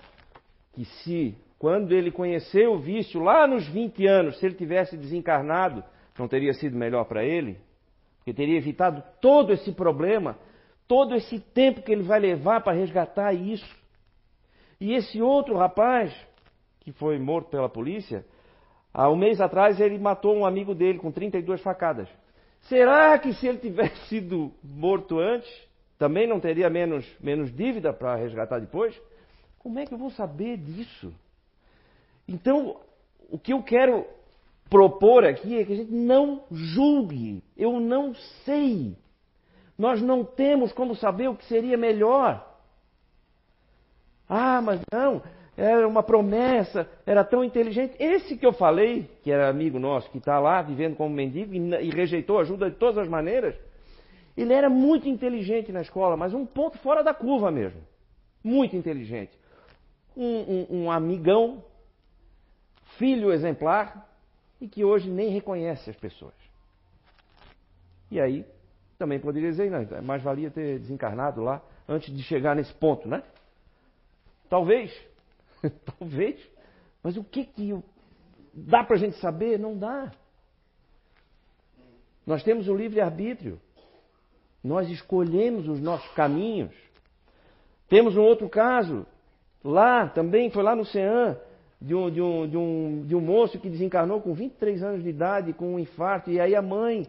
[0.74, 5.82] que se, quando ele conheceu o vício lá nos 20 anos, se ele tivesse desencarnado,
[6.18, 7.58] não teria sido melhor para ele?
[8.18, 10.36] Porque teria evitado todo esse problema,
[10.86, 13.74] todo esse tempo que ele vai levar para resgatar isso.
[14.78, 16.14] E esse outro rapaz,
[16.80, 18.26] que foi morto pela polícia,
[18.92, 22.10] há um mês atrás ele matou um amigo dele com 32 facadas.
[22.68, 25.50] Será que se ele tivesse sido morto antes,
[25.98, 28.94] também não teria menos, menos dívida para resgatar depois?
[29.58, 31.12] Como é que eu vou saber disso?
[32.28, 32.80] Então,
[33.30, 34.06] o que eu quero
[34.68, 37.42] propor aqui é que a gente não julgue.
[37.56, 38.96] Eu não sei.
[39.78, 42.44] Nós não temos como saber o que seria melhor.
[44.28, 45.22] Ah, mas não,
[45.56, 47.96] era uma promessa, era tão inteligente.
[47.98, 51.58] Esse que eu falei, que era amigo nosso, que está lá vivendo como mendigo e,
[51.58, 53.54] e rejeitou ajuda de todas as maneiras,
[54.36, 57.80] ele era muito inteligente na escola, mas um ponto fora da curva mesmo.
[58.44, 59.32] Muito inteligente.
[60.14, 61.64] Um, um, um amigão,
[62.98, 64.06] filho exemplar,
[64.60, 66.34] e que hoje nem reconhece as pessoas.
[68.10, 68.44] E aí,
[68.98, 73.08] também poderia dizer, não, é mais valia ter desencarnado lá antes de chegar nesse ponto,
[73.08, 73.22] né?
[74.48, 74.94] Talvez,
[75.98, 76.38] talvez,
[77.02, 77.78] mas o que que
[78.52, 79.58] dá para a gente saber?
[79.58, 80.12] Não dá.
[82.26, 83.60] Nós temos o livre-arbítrio.
[84.62, 86.74] Nós escolhemos os nossos caminhos.
[87.88, 89.06] Temos um outro caso,
[89.62, 91.36] lá também, foi lá no CEAM,
[91.80, 95.08] de um, de, um, de, um, de um moço que desencarnou com 23 anos de
[95.08, 97.06] idade, com um infarto, e aí a mãe,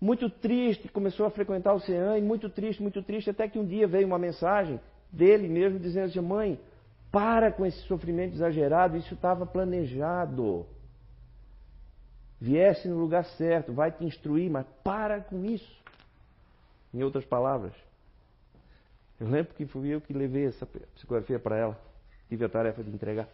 [0.00, 3.66] muito triste, começou a frequentar o CEAM, e muito triste, muito triste, até que um
[3.66, 4.78] dia veio uma mensagem
[5.10, 6.60] dele mesmo dizendo assim, mãe,
[7.10, 10.66] para com esse sofrimento exagerado, isso estava planejado.
[12.40, 15.80] Viesse no lugar certo, vai te instruir, mas para com isso.
[16.92, 17.72] Em outras palavras,
[19.20, 21.80] eu lembro que fui eu que levei essa psicografia para ela,
[22.28, 23.28] tive a tarefa de entregar.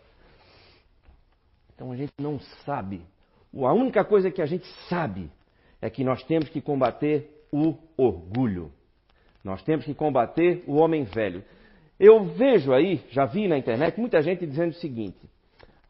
[1.75, 3.03] Então a gente não sabe.
[3.55, 5.31] A única coisa que a gente sabe
[5.81, 8.73] é que nós temos que combater o orgulho.
[9.45, 11.45] Nós temos que combater o homem velho.
[11.99, 15.19] Eu vejo aí, já vi na internet, muita gente dizendo o seguinte: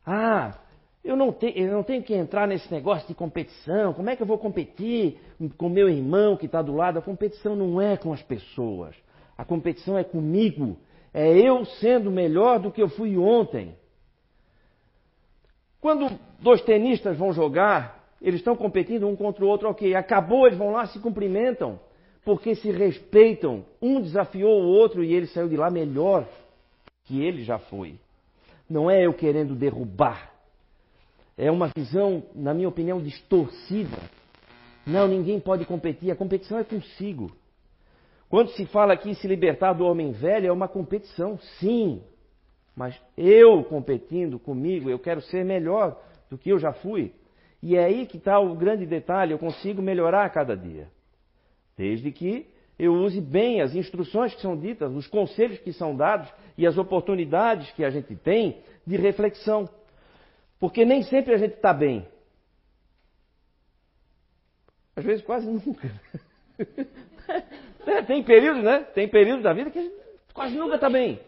[0.05, 0.59] Ah,
[1.05, 3.93] eu não, te, eu não tenho que entrar nesse negócio de competição.
[3.93, 5.19] Como é que eu vou competir
[5.57, 6.99] com meu irmão que está do lado?
[6.99, 8.97] A competição não é com as pessoas.
[9.37, 10.77] A competição é comigo.
[11.13, 13.75] É eu sendo melhor do que eu fui ontem.
[15.81, 19.95] Quando dois tenistas vão jogar, eles estão competindo um contra o outro, ok.
[19.95, 21.79] Acabou, eles vão lá, se cumprimentam,
[22.27, 23.65] porque se respeitam.
[23.81, 26.29] Um desafiou o outro e ele saiu de lá melhor
[27.05, 28.01] que ele já foi.
[28.69, 30.33] Não é eu querendo derrubar.
[31.39, 33.97] É uma visão, na minha opinião, distorcida.
[34.85, 36.11] Não, ninguém pode competir.
[36.11, 37.31] A competição é consigo.
[38.29, 42.03] Quando se fala aqui se libertar do homem velho, é uma competição, sim.
[42.75, 45.97] Mas eu competindo comigo, eu quero ser melhor
[46.29, 47.13] do que eu já fui.
[47.63, 50.89] E é aí que está o grande detalhe: eu consigo melhorar a cada dia.
[51.77, 52.47] Desde que
[52.79, 56.77] eu use bem as instruções que são ditas, os conselhos que são dados e as
[56.77, 59.69] oportunidades que a gente tem de reflexão.
[60.59, 62.07] Porque nem sempre a gente está bem.
[64.95, 65.91] Às vezes quase nunca.
[68.07, 68.81] Tem períodos, né?
[68.95, 69.95] Tem períodos da vida que a gente
[70.33, 71.21] quase nunca está bem.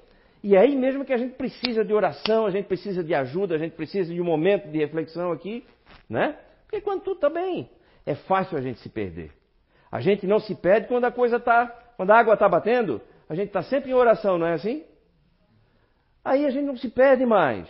[0.43, 3.55] E é aí mesmo que a gente precisa de oração, a gente precisa de ajuda,
[3.55, 5.65] a gente precisa de um momento de reflexão aqui,
[6.09, 6.39] né?
[6.63, 7.69] Porque quando tudo está bem,
[8.07, 9.33] é fácil a gente se perder.
[9.91, 13.35] A gente não se perde quando a coisa está, quando a água está batendo, a
[13.35, 14.85] gente está sempre em oração, não é assim?
[16.25, 17.69] Aí a gente não se perde mais.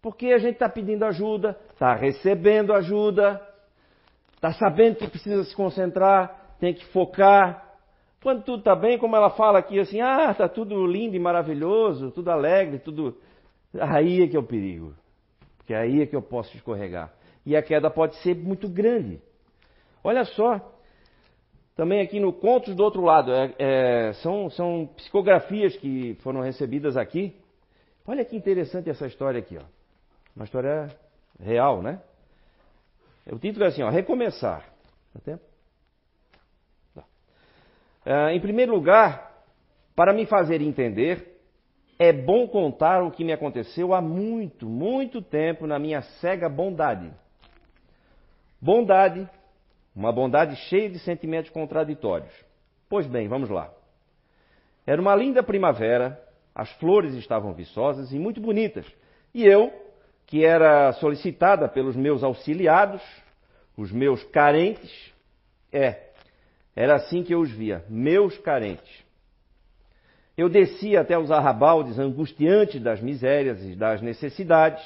[0.00, 3.40] Porque a gente está pedindo ajuda, está recebendo ajuda,
[4.34, 7.68] está sabendo que precisa se concentrar, tem que focar,
[8.22, 12.10] quando tudo está bem, como ela fala aqui assim, ah, está tudo lindo e maravilhoso,
[12.10, 13.16] tudo alegre, tudo.
[13.78, 14.94] Aí é que é o perigo.
[15.56, 17.12] Porque aí é que eu posso escorregar.
[17.46, 19.20] E a queda pode ser muito grande.
[20.02, 20.60] Olha só,
[21.78, 26.96] também aqui no Contos do Outro Lado, é, é, são, são psicografias que foram recebidas
[26.96, 27.36] aqui.
[28.04, 29.62] Olha que interessante essa história aqui, ó.
[30.34, 30.88] Uma história
[31.38, 32.02] real, né?
[33.30, 34.64] O título é assim, ó, Recomeçar.
[35.24, 35.44] Tempo?
[36.96, 39.44] Uh, em primeiro lugar,
[39.94, 41.40] para me fazer entender,
[41.96, 47.08] é bom contar o que me aconteceu há muito, muito tempo na minha cega bondade.
[48.60, 49.30] Bondade,
[49.94, 52.32] uma bondade cheia de sentimentos contraditórios.
[52.88, 53.72] Pois bem, vamos lá.
[54.86, 56.18] Era uma linda primavera,
[56.54, 58.86] as flores estavam viçosas e muito bonitas.
[59.34, 59.70] E eu,
[60.26, 63.02] que era solicitada pelos meus auxiliados,
[63.76, 65.12] os meus carentes,
[65.72, 66.08] é,
[66.74, 69.04] era assim que eu os via, meus carentes.
[70.36, 74.84] Eu descia até os arrabaldes angustiantes das misérias e das necessidades,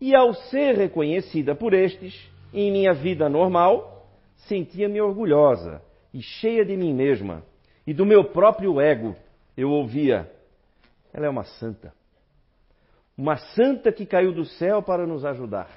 [0.00, 2.14] e ao ser reconhecida por estes,
[2.52, 3.95] em minha vida normal,
[4.48, 7.42] sentia-me orgulhosa e cheia de mim mesma
[7.86, 9.16] e do meu próprio ego.
[9.56, 10.30] Eu ouvia:
[11.12, 11.92] ela é uma santa.
[13.16, 15.68] Uma santa que caiu do céu para nos ajudar.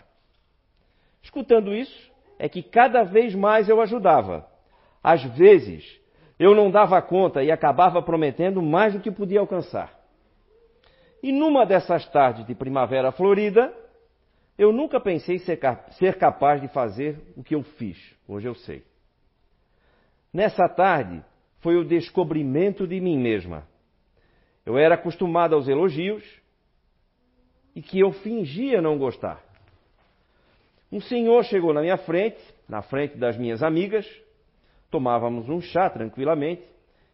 [1.21, 4.45] Escutando isso, é que cada vez mais eu ajudava.
[5.01, 5.99] Às vezes,
[6.37, 9.97] eu não dava conta e acabava prometendo mais do que podia alcançar.
[11.21, 13.73] E numa dessas tardes de primavera florida,
[14.59, 15.57] eu nunca pensei ser,
[15.91, 17.97] ser capaz de fazer o que eu fiz.
[18.27, 18.83] Hoje eu sei.
[20.33, 21.23] Nessa tarde
[21.61, 23.65] foi o descobrimento de mim mesma.
[24.65, 26.23] Eu era acostumado aos elogios
[27.73, 29.41] e que eu fingia não gostar.
[30.91, 34.05] Um senhor chegou na minha frente, na frente das minhas amigas,
[34.91, 36.67] tomávamos um chá tranquilamente,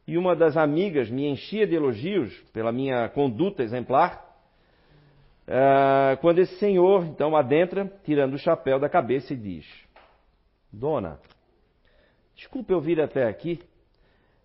[0.07, 4.24] e uma das amigas me enchia de elogios pela minha conduta exemplar,
[5.47, 9.65] uh, quando esse senhor então adentra, tirando o chapéu da cabeça e diz:
[10.71, 11.19] Dona,
[12.35, 13.59] desculpe eu vir até aqui,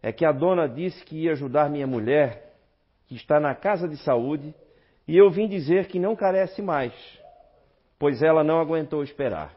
[0.03, 2.55] é que a dona disse que ia ajudar minha mulher,
[3.07, 4.55] que está na casa de saúde,
[5.07, 6.93] e eu vim dizer que não carece mais,
[7.99, 9.55] pois ela não aguentou esperar.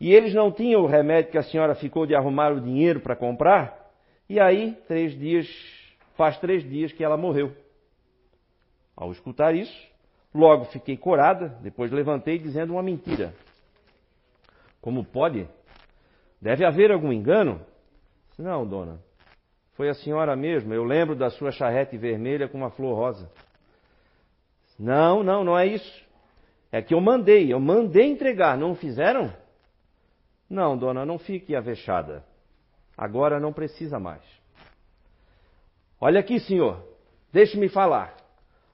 [0.00, 3.16] E eles não tinham o remédio que a senhora ficou de arrumar o dinheiro para
[3.16, 3.76] comprar,
[4.28, 5.48] e aí, três dias,
[6.16, 7.52] faz três dias que ela morreu.
[8.96, 9.87] Ao escutar isso,
[10.34, 13.34] logo fiquei corada, depois levantei dizendo uma mentira.
[14.80, 15.48] Como pode?
[16.40, 17.60] Deve haver algum engano?
[18.38, 19.00] Não, dona.
[19.74, 20.74] Foi a senhora mesma.
[20.74, 23.30] Eu lembro da sua charrete vermelha com uma flor rosa.
[24.78, 26.06] Não, não, não é isso.
[26.70, 29.32] É que eu mandei, eu mandei entregar, não fizeram?
[30.48, 32.24] Não, dona, não fique avexada.
[32.96, 34.22] Agora não precisa mais.
[36.00, 36.84] Olha aqui, senhor,
[37.32, 38.16] deixe-me falar.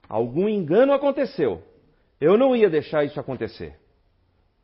[0.07, 1.61] Algum engano aconteceu.
[2.19, 3.77] Eu não ia deixar isso acontecer.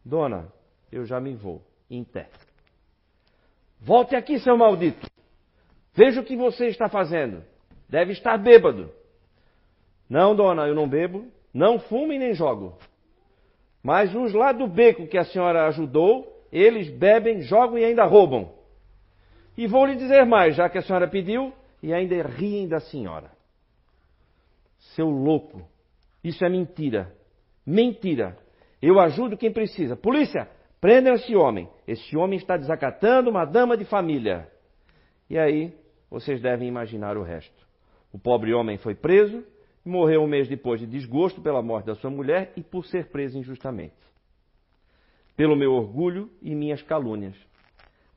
[0.03, 0.51] Dona,
[0.91, 2.29] eu já me vou, em pé.
[3.79, 5.07] Volte aqui, seu maldito.
[5.93, 7.43] Veja o que você está fazendo.
[7.89, 8.91] Deve estar bêbado.
[10.09, 12.77] Não, dona, eu não bebo, não fumo e nem jogo.
[13.83, 18.51] Mas os lá do beco que a senhora ajudou, eles bebem, jogam e ainda roubam.
[19.57, 21.51] E vou lhe dizer mais, já que a senhora pediu,
[21.81, 23.31] e ainda riem da senhora.
[24.95, 25.61] Seu louco,
[26.23, 27.15] isso é mentira.
[27.65, 28.37] Mentira.
[28.81, 29.95] Eu ajudo quem precisa.
[29.95, 31.69] Polícia, prendam esse homem.
[31.87, 34.51] Esse homem está desacatando uma dama de família.
[35.29, 35.73] E aí,
[36.09, 37.65] vocês devem imaginar o resto.
[38.11, 39.43] O pobre homem foi preso
[39.83, 43.37] morreu um mês depois de desgosto pela morte da sua mulher e por ser preso
[43.37, 43.95] injustamente.
[45.35, 47.35] Pelo meu orgulho e minhas calúnias.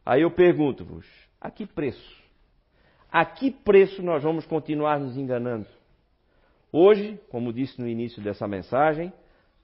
[0.04, 1.06] Aí eu pergunto-vos:
[1.40, 2.22] a que preço?
[3.10, 5.66] A que preço nós vamos continuar nos enganando?
[6.76, 9.12] Hoje, como disse no início dessa mensagem,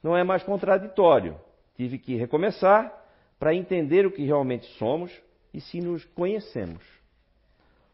[0.01, 1.37] não é mais contraditório.
[1.75, 2.89] Tive que recomeçar
[3.37, 5.11] para entender o que realmente somos
[5.53, 6.85] e se nos conhecemos.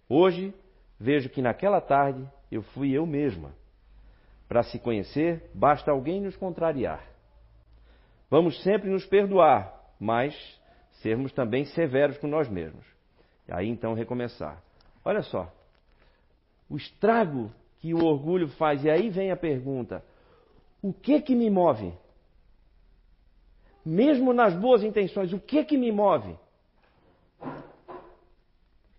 [0.06, 0.52] Hoje,
[1.00, 3.54] vejo que naquela tarde eu fui eu mesma.
[4.46, 7.02] Para se conhecer, basta alguém nos contrariar.
[8.28, 10.34] Vamos sempre nos perdoar, mas
[11.00, 12.84] sermos também severos com nós mesmos.
[13.48, 14.62] E aí então recomeçar.
[15.02, 15.50] Olha só,
[16.68, 18.84] o estrago que o orgulho faz.
[18.84, 20.04] E aí vem a pergunta:
[20.82, 21.92] o que que me move?
[23.84, 26.36] Mesmo nas boas intenções, o que que me move?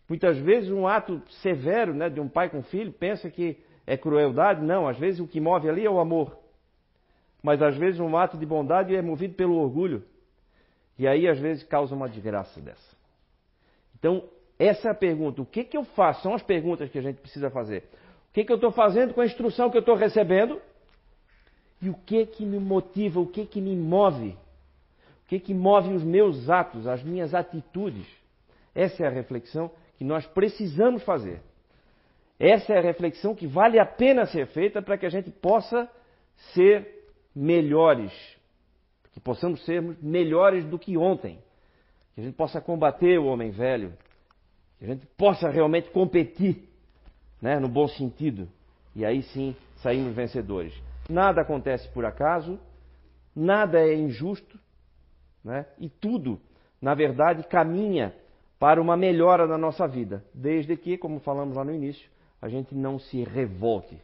[0.08, 4.64] Muitas vezes um ato severo né, de um pai com filho pensa que é crueldade.
[4.64, 6.38] Não, às vezes o que move ali é o amor.
[7.44, 10.04] Mas às vezes um ato de bondade é movido pelo orgulho.
[10.98, 12.96] E aí às vezes causa uma desgraça dessa.
[14.00, 14.24] Então,
[14.58, 15.42] essa é a pergunta.
[15.42, 16.24] O que, que eu faço?
[16.24, 17.84] São as perguntas que a gente precisa fazer.
[18.38, 20.62] O que, que eu estou fazendo com a instrução que eu estou recebendo?
[21.82, 23.20] E o que que me motiva?
[23.20, 24.38] O que que me move?
[25.24, 28.06] O que que move os meus atos, as minhas atitudes?
[28.76, 31.42] Essa é a reflexão que nós precisamos fazer.
[32.40, 35.90] Essa é a reflexão que vale a pena ser feita para que a gente possa
[36.54, 38.14] ser melhores,
[39.14, 41.40] que possamos ser melhores do que ontem,
[42.14, 43.94] que a gente possa combater o homem velho
[44.78, 46.68] Que a gente possa realmente competir,
[47.42, 48.48] né, no bom sentido.
[48.96, 50.74] E aí sim saímos vencedores.
[51.10, 52.60] Nada acontece por acaso,
[53.36, 54.60] nada é injusto,
[55.44, 55.66] né?
[55.80, 56.40] e tudo,
[56.82, 58.14] na verdade, caminha
[58.60, 62.10] para uma melhora na nossa vida, desde que, como falamos lá no início,
[62.42, 64.00] a gente não se revolte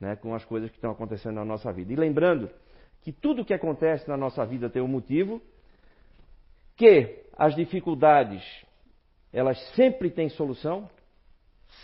[0.00, 1.92] né, com as coisas que estão acontecendo na nossa vida.
[1.92, 2.50] E lembrando
[3.02, 5.40] que tudo que acontece na nossa vida tem um motivo,
[6.76, 8.42] que as dificuldades
[9.32, 10.88] elas sempre têm solução,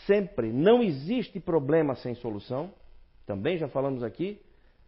[0.07, 2.73] sempre, não existe problema sem solução.
[3.27, 4.41] Também já falamos aqui,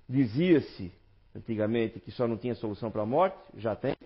[0.09, 0.93] dizia-se
[1.35, 3.97] antigamente que só não tinha solução para a morte, já tem.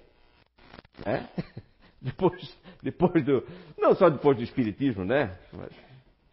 [1.05, 1.29] Né?
[2.01, 3.43] Depois, depois do.
[3.77, 5.37] Não só depois do Espiritismo, né?
[5.53, 5.73] Mas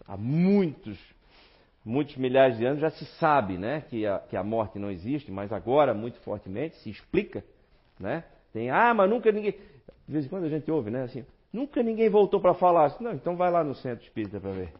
[0.05, 0.99] há muitos,
[1.84, 5.32] muitos milhares de anos já se sabe né, que, a, que a morte não existe,
[5.32, 7.43] mas agora, muito fortemente, se explica.
[7.99, 8.24] Né?
[8.51, 9.53] Tem, ah, mas nunca ninguém.
[10.05, 11.03] De vez em quando a gente ouve, né?
[11.03, 12.95] Assim, nunca ninguém voltou para falar.
[12.99, 14.74] Não, então vai lá no centro espírita para ver.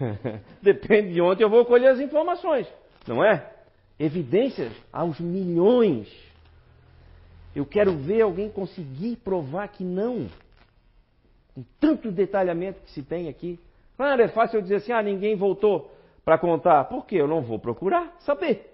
[0.62, 2.66] Depende de onde eu vou colher as informações,
[3.06, 3.50] não é?
[3.98, 6.08] Evidências aos milhões.
[7.54, 10.28] Eu quero ver alguém conseguir provar que não.
[11.54, 13.60] Com tanto detalhamento que se tem aqui.
[13.96, 15.92] Claro, é fácil eu dizer assim, ah, ninguém voltou
[16.24, 16.84] para contar.
[16.84, 17.16] Por quê?
[17.16, 18.72] Eu não vou procurar saber.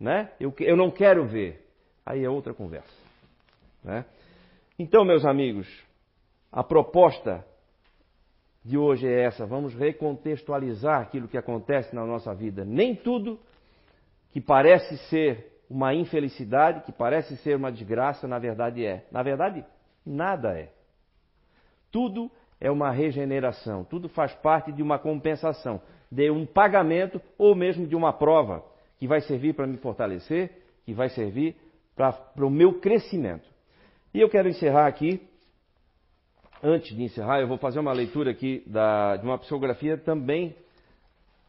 [0.00, 0.30] Né?
[0.40, 1.64] Eu, eu não quero ver.
[2.04, 2.90] Aí é outra conversa.
[3.84, 4.04] Né?
[4.76, 5.68] Então, meus amigos,
[6.52, 7.44] a proposta
[8.62, 9.46] de hoje é essa.
[9.46, 12.64] Vamos recontextualizar aquilo que acontece na nossa vida.
[12.64, 13.40] Nem tudo
[14.30, 19.06] que parece ser uma infelicidade, que parece ser uma desgraça, na verdade é.
[19.10, 19.64] Na verdade,
[20.04, 20.70] nada é.
[21.90, 22.30] Tudo
[22.60, 25.80] é uma regeneração, tudo faz parte de uma compensação,
[26.10, 28.64] de um pagamento ou mesmo de uma prova
[28.98, 31.56] que vai servir para me fortalecer, que vai servir
[31.96, 33.50] para, o meu crescimento.
[34.14, 35.20] E eu quero encerrar aqui,
[36.62, 40.54] antes de encerrar, eu vou fazer uma leitura aqui da, de uma psicografia também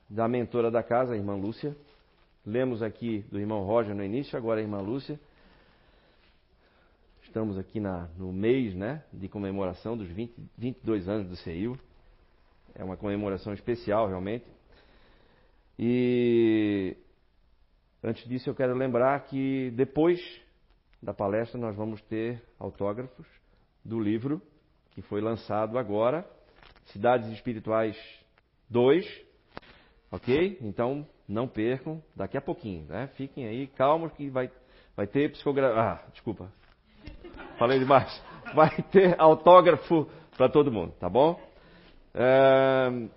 [0.09, 1.75] da mentora da casa, a irmã Lúcia.
[2.45, 5.19] Lemos aqui do irmão Roger no início, agora a irmã Lúcia.
[7.23, 11.79] Estamos aqui na, no mês né, de comemoração dos 20, 22 anos do CEIU.
[12.75, 14.45] É uma comemoração especial, realmente.
[15.77, 16.97] E
[18.03, 20.19] antes disso, eu quero lembrar que depois
[21.01, 23.25] da palestra nós vamos ter autógrafos
[23.83, 24.41] do livro
[24.93, 26.25] que foi lançado agora,
[26.85, 27.97] Cidades Espirituais
[28.69, 29.05] 2,
[30.11, 30.57] ok?
[30.61, 33.07] Então não percam, daqui a pouquinho, né?
[33.15, 34.51] Fiquem aí calmos que vai,
[34.95, 35.79] vai ter psicografia.
[35.79, 36.51] Ah, desculpa,
[37.57, 38.21] falei demais.
[38.53, 41.39] Vai ter autógrafo para todo mundo, tá bom?
[42.13, 43.07] É...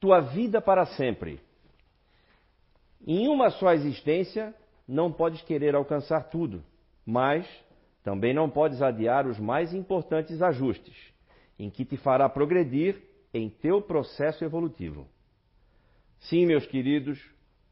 [0.00, 1.38] Tua vida para sempre.
[3.06, 4.54] Em uma só existência,
[4.88, 6.64] não podes querer alcançar tudo,
[7.04, 7.46] mas
[8.02, 10.96] também não podes adiar os mais importantes ajustes,
[11.58, 13.00] em que te fará progredir
[13.32, 15.06] em teu processo evolutivo.
[16.18, 17.20] Sim, meus queridos,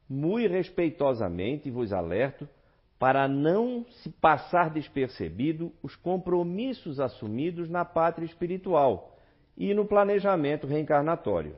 [0.08, 2.48] muito respeitosamente vos alerto
[2.98, 9.16] para não se passar despercebido os compromissos assumidos na pátria espiritual
[9.56, 11.56] e no planejamento reencarnatório.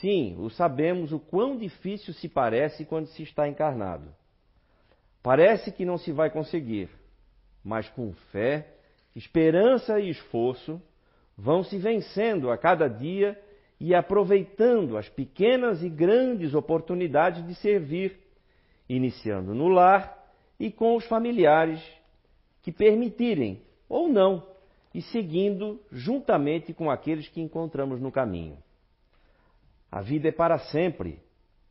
[0.00, 4.14] Sim, o sabemos o quão difícil se parece quando se está encarnado.
[5.22, 6.88] Parece que não se vai conseguir,
[7.66, 8.74] mas com fé,
[9.14, 10.80] esperança e esforço
[11.36, 13.36] vão se vencendo a cada dia
[13.80, 18.18] e aproveitando as pequenas e grandes oportunidades de servir,
[18.88, 20.16] iniciando no lar
[20.60, 21.82] e com os familiares
[22.62, 24.46] que permitirem ou não,
[24.94, 28.56] e seguindo juntamente com aqueles que encontramos no caminho.
[29.90, 31.20] A vida é para sempre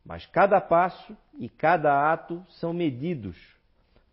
[0.06, 3.36] mas cada passo e cada ato são medidos.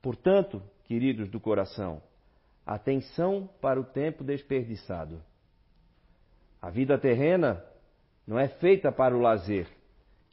[0.01, 2.01] Portanto, queridos do coração,
[2.65, 5.21] atenção para o tempo desperdiçado.
[6.61, 7.63] A vida terrena
[8.25, 9.67] não é feita para o lazer,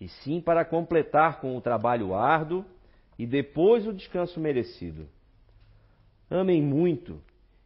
[0.01, 2.65] e sim para completar com o trabalho árduo
[3.19, 5.07] e depois o descanso merecido.
[6.31, 7.21] Amem muito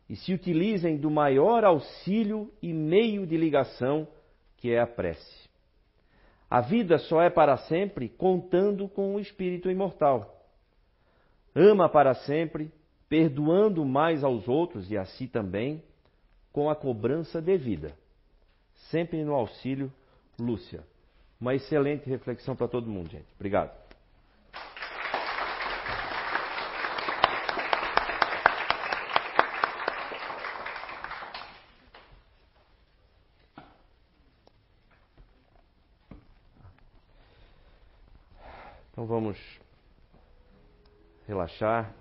[0.08, 4.08] e se utilizem do maior auxílio e meio de ligação
[4.56, 5.48] que é a prece.
[6.50, 10.43] A vida só é para sempre contando com o espírito imortal.
[11.54, 12.72] Ama para sempre,
[13.08, 15.82] perdoando mais aos outros e a si também,
[16.52, 17.96] com a cobrança devida.
[18.90, 19.92] Sempre no auxílio,
[20.38, 20.82] Lúcia.
[21.40, 23.26] Uma excelente reflexão para todo mundo, gente.
[23.36, 23.72] Obrigado.
[38.90, 39.38] Então vamos
[41.26, 41.94] relaxar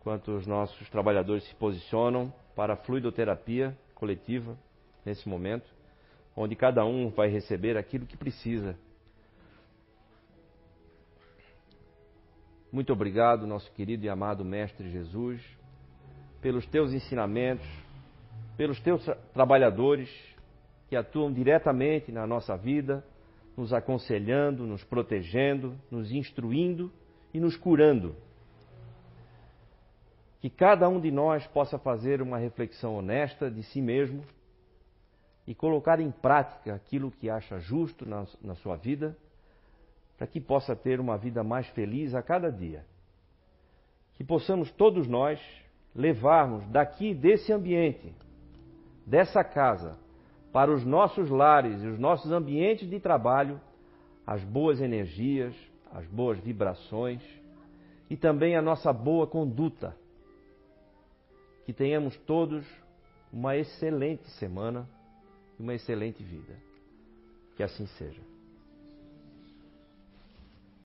[0.00, 4.56] enquanto os nossos trabalhadores se posicionam para a fluidoterapia coletiva
[5.04, 5.70] nesse momento,
[6.34, 8.76] onde cada um vai receber aquilo que precisa.
[12.72, 15.42] Muito obrigado, nosso querido e amado Mestre Jesus,
[16.40, 17.66] pelos teus ensinamentos,
[18.56, 20.08] pelos teus tra trabalhadores
[20.88, 23.04] que atuam diretamente na nossa vida,
[23.56, 26.90] nos aconselhando, nos protegendo, nos instruindo
[27.32, 28.14] e nos curando.
[30.40, 34.24] Que cada um de nós possa fazer uma reflexão honesta de si mesmo
[35.46, 39.16] e colocar em prática aquilo que acha justo na, na sua vida,
[40.16, 42.84] para que possa ter uma vida mais feliz a cada dia.
[44.14, 45.40] Que possamos todos nós
[45.94, 48.14] levarmos daqui desse ambiente,
[49.06, 49.98] dessa casa,
[50.52, 53.60] para os nossos lares e os nossos ambientes de trabalho,
[54.26, 55.54] as boas energias,
[55.92, 57.22] as boas vibrações
[58.08, 59.96] e também a nossa boa conduta.
[61.64, 62.66] Que tenhamos todos
[63.32, 64.88] uma excelente semana
[65.58, 66.56] e uma excelente vida.
[67.56, 68.22] Que assim seja.